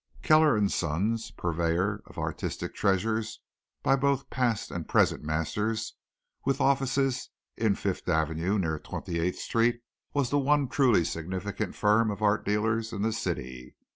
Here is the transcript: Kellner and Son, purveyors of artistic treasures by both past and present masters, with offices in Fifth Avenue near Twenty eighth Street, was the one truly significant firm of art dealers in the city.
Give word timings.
Kellner 0.23 0.55
and 0.57 0.71
Son, 0.71 1.15
purveyors 1.37 2.01
of 2.07 2.17
artistic 2.17 2.73
treasures 2.73 3.39
by 3.83 3.95
both 3.95 4.31
past 4.31 4.71
and 4.71 4.87
present 4.89 5.21
masters, 5.21 5.93
with 6.43 6.59
offices 6.59 7.29
in 7.55 7.75
Fifth 7.75 8.09
Avenue 8.09 8.57
near 8.57 8.79
Twenty 8.79 9.19
eighth 9.19 9.37
Street, 9.37 9.81
was 10.11 10.31
the 10.31 10.39
one 10.39 10.67
truly 10.67 11.03
significant 11.05 11.75
firm 11.75 12.09
of 12.09 12.23
art 12.23 12.43
dealers 12.43 12.91
in 12.91 13.03
the 13.03 13.13
city. 13.13 13.75